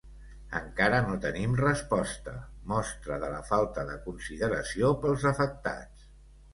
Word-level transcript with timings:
Encara 0.59 1.01
no 1.09 1.17
tenim 1.25 1.53
resposta: 1.59 2.35
mostra 2.73 3.21
de 3.27 3.31
la 3.37 3.45
falta 3.53 3.87
de 3.93 4.01
consideració 4.09 4.95
pels 5.07 5.33
afectats. 5.37 6.15